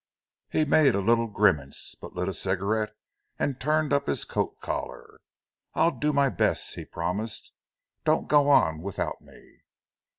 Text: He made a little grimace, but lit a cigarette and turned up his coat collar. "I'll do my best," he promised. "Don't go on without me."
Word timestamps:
He 0.49 0.65
made 0.65 0.95
a 0.95 0.99
little 0.99 1.27
grimace, 1.27 1.93
but 2.01 2.13
lit 2.13 2.27
a 2.27 2.33
cigarette 2.33 2.95
and 3.37 3.59
turned 3.61 3.93
up 3.93 4.07
his 4.07 4.25
coat 4.25 4.59
collar. 4.59 5.19
"I'll 5.75 5.91
do 5.91 6.11
my 6.11 6.27
best," 6.29 6.73
he 6.73 6.85
promised. 6.85 7.51
"Don't 8.03 8.27
go 8.27 8.49
on 8.49 8.81
without 8.81 9.21
me." 9.21 9.61